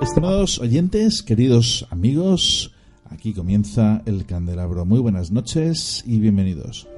Estimados 0.00 0.58
oyentes, 0.58 1.22
queridos 1.22 1.86
amigos, 1.90 2.72
aquí 3.10 3.34
comienza 3.34 4.02
el 4.06 4.24
candelabro. 4.24 4.86
Muy 4.86 4.98
buenas 4.98 5.30
noches 5.30 6.02
y 6.06 6.18
bienvenidos. 6.18 6.88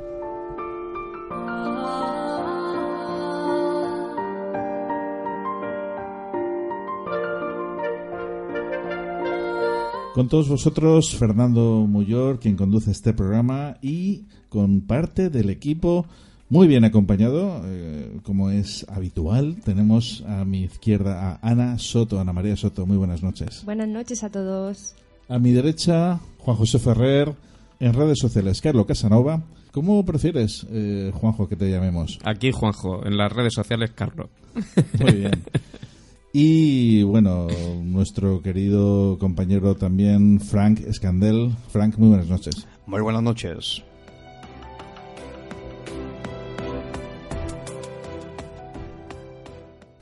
Con 10.15 10.29
todos 10.29 10.49
vosotros, 10.49 11.17
Fernando 11.17 11.85
Muyor, 11.89 12.39
quien 12.39 12.55
conduce 12.55 12.93
este 12.93 13.13
programa, 13.13 13.79
y 13.83 14.27
con 14.49 14.83
parte 14.83 15.29
del 15.29 15.51
equipo 15.51 16.07
muy 16.53 16.69
bien 16.69 16.85
acompañado, 16.85 17.63
eh, 17.65 18.19
como 18.25 18.51
es 18.51 18.85
habitual. 18.91 19.57
Tenemos 19.65 20.23
a 20.29 20.45
mi 20.45 20.65
izquierda 20.65 21.41
a 21.41 21.51
Ana 21.51 21.79
Soto, 21.79 22.21
Ana 22.21 22.35
María 22.35 22.57
Soto. 22.57 22.85
Muy 22.85 22.99
buenas 22.99 23.23
noches. 23.23 23.65
Buenas 23.65 23.89
noches 23.89 24.23
a 24.23 24.29
todos. 24.29 24.95
A 25.31 25.39
mi 25.39 25.53
derecha, 25.53 26.21
Juan 26.37 26.59
José 26.59 26.79
Ferrer. 26.79 27.33
En 27.81 27.95
redes 27.95 28.19
sociales, 28.19 28.61
Carlos 28.61 28.85
Casanova. 28.85 29.41
¿Cómo 29.71 30.05
prefieres, 30.05 30.67
eh, 30.71 31.11
Juanjo, 31.15 31.49
que 31.49 31.57
te 31.57 31.71
llamemos? 31.71 32.19
Aquí, 32.23 32.53
Juanjo. 32.53 33.07
En 33.07 33.17
las 33.17 33.33
redes 33.33 33.55
sociales, 33.55 33.93
Carlos. 33.95 34.29
Muy 35.01 35.13
bien. 35.13 35.43
Y 36.35 37.03
bueno, 37.03 37.47
nuestro 37.83 38.43
querido 38.43 39.19
compañero 39.19 39.75
también, 39.75 40.39
Frank 40.39 40.81
Escandel. 40.81 41.53
Frank, 41.71 41.97
muy 41.97 42.09
buenas 42.09 42.29
noches. 42.29 42.67
Muy 42.87 43.01
buenas 43.01 43.23
noches. 43.23 43.83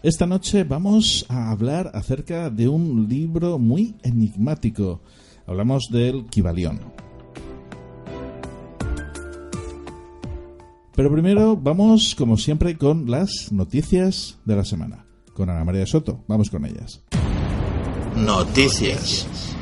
Esta 0.03 0.27
noche 0.27 0.65
vamos 0.65 1.27
a 1.28 1.50
hablar 1.50 1.91
acerca 1.93 2.49
de 2.49 2.69
un 2.69 3.06
libro 3.06 3.59
muy 3.59 3.97
enigmático. 4.03 5.03
Hablamos 5.47 5.91
del 5.91 6.25
Kibalión. 6.25 6.81
Pero 10.97 11.12
primero 11.12 11.55
vamos, 11.55 12.15
como 12.15 12.39
siempre, 12.39 12.78
con 12.78 13.10
las 13.10 13.53
noticias 13.53 14.39
de 14.47 14.56
la 14.56 14.65
semana. 14.65 15.05
Con 15.34 15.50
Ana 15.50 15.65
María 15.65 15.84
Soto. 15.84 16.25
Vamos 16.27 16.49
con 16.49 16.65
ellas. 16.65 17.03
Noticias. 18.16 19.55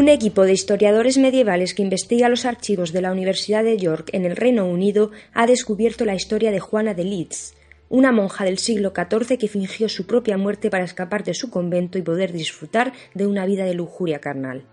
Un 0.00 0.08
equipo 0.08 0.46
de 0.46 0.54
historiadores 0.54 1.18
medievales 1.18 1.74
que 1.74 1.82
investiga 1.82 2.30
los 2.30 2.46
archivos 2.46 2.94
de 2.94 3.02
la 3.02 3.12
Universidad 3.12 3.62
de 3.62 3.76
York 3.76 4.08
en 4.14 4.24
el 4.24 4.34
Reino 4.34 4.64
Unido 4.64 5.10
ha 5.34 5.46
descubierto 5.46 6.06
la 6.06 6.14
historia 6.14 6.50
de 6.50 6.58
Juana 6.58 6.94
de 6.94 7.04
Leeds, 7.04 7.52
una 7.90 8.10
monja 8.10 8.46
del 8.46 8.56
siglo 8.56 8.94
XIV 8.96 9.36
que 9.36 9.46
fingió 9.46 9.90
su 9.90 10.06
propia 10.06 10.38
muerte 10.38 10.70
para 10.70 10.84
escapar 10.84 11.22
de 11.22 11.34
su 11.34 11.50
convento 11.50 11.98
y 11.98 12.02
poder 12.02 12.32
disfrutar 12.32 12.94
de 13.12 13.26
una 13.26 13.44
vida 13.44 13.66
de 13.66 13.74
lujuria 13.74 14.20
carnal. 14.20 14.64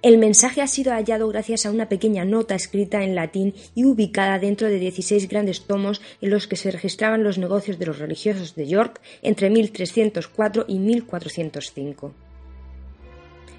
El 0.00 0.16
mensaje 0.16 0.62
ha 0.62 0.66
sido 0.66 0.92
hallado 0.94 1.28
gracias 1.28 1.66
a 1.66 1.72
una 1.72 1.90
pequeña 1.90 2.24
nota 2.24 2.54
escrita 2.54 3.04
en 3.04 3.14
latín 3.14 3.52
y 3.74 3.84
ubicada 3.84 4.38
dentro 4.38 4.68
de 4.68 4.78
16 4.78 5.28
grandes 5.28 5.66
tomos 5.66 6.00
en 6.22 6.30
los 6.30 6.46
que 6.46 6.56
se 6.56 6.70
registraban 6.70 7.22
los 7.22 7.36
negocios 7.36 7.78
de 7.78 7.84
los 7.84 7.98
religiosos 7.98 8.54
de 8.54 8.66
York 8.66 9.02
entre 9.20 9.50
1304 9.50 10.64
y 10.68 10.78
1405 10.78 12.14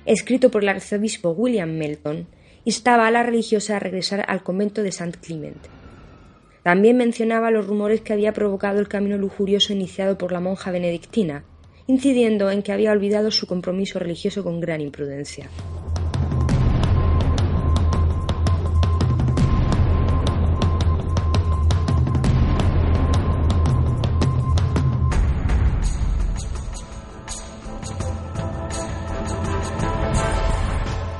escrito 0.05 0.51
por 0.51 0.63
el 0.63 0.69
arzobispo 0.69 1.31
William 1.31 1.71
Melton, 1.71 2.27
instaba 2.65 3.07
a 3.07 3.11
la 3.11 3.23
religiosa 3.23 3.77
a 3.77 3.79
regresar 3.79 4.25
al 4.27 4.43
convento 4.43 4.83
de 4.83 4.89
St. 4.89 5.17
Clement. 5.21 5.57
También 6.63 6.97
mencionaba 6.97 7.51
los 7.51 7.67
rumores 7.67 8.01
que 8.01 8.13
había 8.13 8.33
provocado 8.33 8.79
el 8.79 8.87
camino 8.87 9.17
lujurioso 9.17 9.73
iniciado 9.73 10.17
por 10.17 10.31
la 10.31 10.39
monja 10.39 10.71
benedictina, 10.71 11.43
incidiendo 11.87 12.49
en 12.51 12.63
que 12.63 12.71
había 12.71 12.91
olvidado 12.91 13.31
su 13.31 13.47
compromiso 13.47 13.99
religioso 13.99 14.43
con 14.43 14.61
gran 14.61 14.79
imprudencia. 14.79 15.49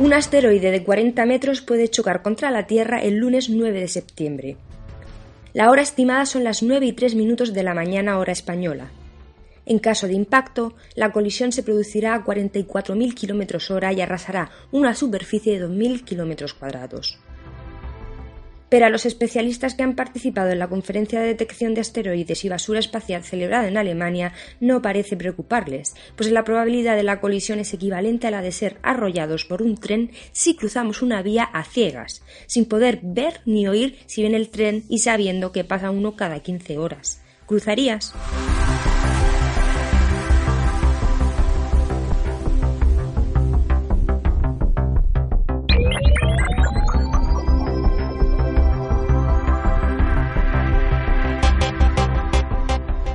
Un 0.03 0.11
asteroide 0.11 0.71
de 0.71 0.83
40 0.83 1.25
metros 1.25 1.61
puede 1.61 1.87
chocar 1.87 2.23
contra 2.23 2.51
la 2.51 2.67
Tierra 2.67 3.01
el 3.01 3.19
lunes 3.19 3.49
9 3.49 3.79
de 3.79 3.87
septiembre. 3.87 4.57
La 5.53 5.71
hora 5.71 5.81
estimada 5.81 6.25
son 6.25 6.43
las 6.43 6.61
9 6.61 6.85
y 6.87 6.91
3 6.91 7.15
minutos 7.15 7.53
de 7.53 7.63
la 7.63 7.73
mañana 7.73 8.19
hora 8.19 8.33
española. 8.33 8.91
En 9.65 9.79
caso 9.79 10.07
de 10.07 10.13
impacto, 10.13 10.75
la 10.95 11.13
colisión 11.13 11.53
se 11.53 11.63
producirá 11.63 12.15
a 12.15 12.25
44.000 12.25 13.15
km 13.15 13.71
hora 13.71 13.93
y 13.93 14.01
arrasará 14.01 14.51
una 14.73 14.93
superficie 14.93 15.57
de 15.57 15.69
2.000 15.69 16.03
km 16.03 16.53
cuadrados 16.59 17.17
pero 18.73 18.87
a 18.87 18.89
los 18.89 19.05
especialistas 19.05 19.75
que 19.75 19.83
han 19.83 19.93
participado 19.93 20.49
en 20.49 20.57
la 20.57 20.67
conferencia 20.67 21.21
de 21.21 21.27
detección 21.27 21.75
de 21.75 21.81
asteroides 21.81 22.43
y 22.43 22.49
basura 22.49 22.79
espacial 22.79 23.23
celebrada 23.23 23.67
en 23.67 23.77
Alemania 23.77 24.33
no 24.59 24.81
parece 24.81 25.15
preocuparles, 25.15 25.93
pues 26.15 26.31
la 26.31 26.43
probabilidad 26.43 26.95
de 26.95 27.03
la 27.03 27.21
colisión 27.21 27.59
es 27.59 27.71
equivalente 27.75 28.25
a 28.25 28.31
la 28.31 28.41
de 28.41 28.51
ser 28.51 28.77
arrollados 28.81 29.45
por 29.45 29.61
un 29.61 29.77
tren 29.77 30.09
si 30.31 30.55
cruzamos 30.55 31.03
una 31.03 31.21
vía 31.21 31.43
a 31.43 31.65
ciegas, 31.65 32.23
sin 32.47 32.65
poder 32.65 32.99
ver 33.03 33.41
ni 33.45 33.67
oír 33.67 33.99
si 34.07 34.21
viene 34.21 34.37
el 34.37 34.49
tren 34.49 34.85
y 34.89 34.97
sabiendo 34.97 35.51
que 35.51 35.63
pasa 35.63 35.91
uno 35.91 36.15
cada 36.15 36.39
15 36.39 36.79
horas. 36.79 37.21
¿Cruzarías? 37.45 38.15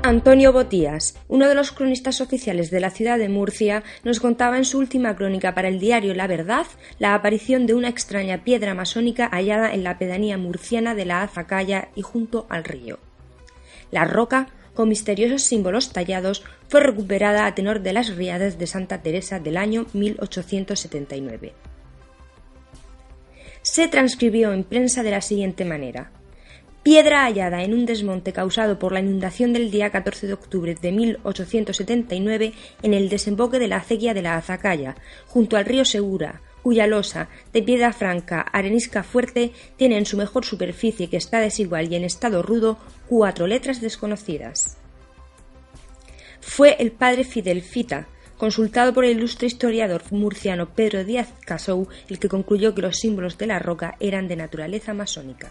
Antonio 0.09 0.55
Botías, 0.55 1.17
uno 1.29 1.49
de 1.49 1.55
los 1.55 1.71
cronistas 1.71 2.23
oficiales 2.23 2.71
de 2.71 2.81
la 2.81 2.89
ciudad 2.89 3.19
de 3.19 3.29
Murcia, 3.29 3.83
nos 4.05 4.21
contaba 4.21 4.57
en 4.57 4.65
su 4.65 4.79
última 4.79 5.15
crónica 5.15 5.55
para 5.55 5.69
el 5.69 5.79
diario 5.79 6.15
La 6.15 6.27
Verdad 6.27 6.65
la 6.99 7.15
aparición 7.15 7.67
de 7.67 7.75
una 7.75 7.91
extraña 7.91 8.43
piedra 8.43 8.73
masónica 8.73 9.29
hallada 9.29 9.75
en 9.75 9.85
la 9.85 9.99
pedanía 9.99 10.39
murciana 10.39 10.95
de 10.95 11.05
la 11.05 11.21
Azacaya 11.21 11.91
y 11.95 12.01
junto 12.01 12.47
al 12.49 12.65
río. 12.65 12.99
La 13.91 14.07
roca, 14.07 14.49
con 14.73 14.89
misteriosos 14.89 15.43
símbolos 15.43 15.93
tallados, 15.93 16.43
fue 16.69 16.81
recuperada 16.81 17.45
a 17.45 17.55
tenor 17.55 17.83
de 17.83 17.93
las 17.93 18.17
riadas 18.17 18.59
de 18.59 18.67
Santa 18.67 19.03
Teresa 19.03 19.41
del 19.41 19.59
año 19.59 19.85
1879. 19.93 21.53
Se 23.61 23.89
transcribió 23.89 24.55
en 24.55 24.65
prensa 24.65 25.03
de 25.03 25.11
la 25.11 25.21
siguiente 25.21 25.67
manera 25.67 26.13
piedra 26.89 27.25
hallada 27.25 27.65
en 27.65 27.75
un 27.75 27.85
desmonte 27.85 28.33
causado 28.33 28.79
por 28.79 28.93
la 28.93 29.01
inundación 29.01 29.53
del 29.53 29.71
día 29.71 29.91
14 29.91 30.27
de 30.27 30.33
octubre 30.33 30.75
de 30.75 30.91
1879 30.91 32.55
en 32.83 32.95
el 32.95 33.11
desemboque 33.11 33.59
de 33.59 33.69
la 33.69 33.77
acequia 33.77 34.15
de 34.15 34.23
la 34.23 34.37
Azacaya, 34.37 34.97
junto 35.27 35.59
al 35.59 35.67
río 35.67 35.85
Segura, 35.85 36.41
cuya 36.63 36.87
losa, 36.87 37.29
de 37.53 37.63
piedra 37.63 37.93
franca, 37.93 38.41
arenisca 38.41 39.03
fuerte, 39.03 39.53
tiene 39.77 39.99
en 39.99 40.07
su 40.07 40.17
mejor 40.17 40.47
superficie 40.47 41.11
que 41.11 41.19
está 41.19 41.41
desigual 41.41 41.93
y 41.93 41.97
en 41.97 42.05
estado 42.05 42.43
rudo 42.43 42.79
cuatro 43.07 43.47
letras 43.47 43.83
desconocidas. 43.83 44.79
Fue 46.41 46.75
el 46.79 46.91
padre 46.91 47.25
Fidel 47.25 47.61
Fita, 47.61 48.09
consultado 48.39 48.95
por 48.95 49.05
el 49.05 49.19
ilustre 49.19 49.47
historiador 49.47 50.05
murciano 50.11 50.71
Pedro 50.71 51.05
Díaz 51.05 51.35
Casou, 51.45 51.87
el 52.09 52.19
que 52.19 52.31
concluyó 52.31 52.75
que 52.75 52.81
los 52.81 52.97
símbolos 52.97 53.37
de 53.37 53.47
la 53.47 53.59
roca 53.59 53.97
eran 54.01 54.27
de 54.27 54.37
naturaleza 54.37 54.95
masónica. 54.95 55.51